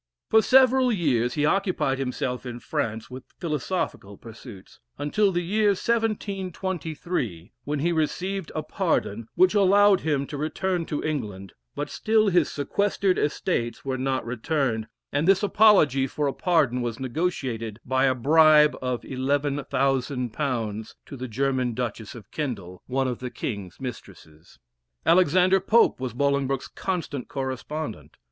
For 0.31 0.41
several 0.41 0.91
years 0.91 1.35
he 1.35 1.45
occupied 1.45 1.99
himself 1.99 2.43
in 2.43 2.59
France 2.59 3.11
with 3.11 3.23
philosophical 3.39 4.17
pursuits 4.17 4.79
until 4.97 5.31
the 5.31 5.43
year 5.43 5.73
1723 5.75 7.51
when 7.65 7.79
he 7.81 7.91
received 7.91 8.51
a 8.55 8.63
pardon, 8.63 9.27
which 9.35 9.53
allowed 9.53 9.99
him 9.99 10.25
to 10.25 10.37
return 10.37 10.87
to 10.87 11.03
England, 11.03 11.53
but 11.75 11.87
still 11.91 12.29
his 12.29 12.49
sequestered 12.51 13.19
estates 13.19 13.85
were 13.85 13.99
not 13.99 14.25
returned, 14.25 14.87
and 15.11 15.27
this 15.27 15.43
apology 15.43 16.07
for 16.07 16.25
a 16.25 16.33
pardon 16.33 16.81
was 16.81 16.99
negotiated 16.99 17.79
by 17.85 18.05
a 18.05 18.15
bribe 18.15 18.75
of 18.81 19.01
£11,000 19.03 20.93
to 21.05 21.15
the 21.15 21.27
German 21.27 21.75
Duchess 21.75 22.15
of 22.15 22.31
Kendal 22.31 22.81
one 22.87 23.07
of 23.07 23.19
the 23.19 23.29
king's 23.29 23.79
mistresses. 23.79 24.57
Alexander 25.05 25.59
Pope 25.59 25.99
was 25.99 26.13
Bolingbroke's 26.13 26.67
constant 26.69 27.27
correspondent. 27.27 28.17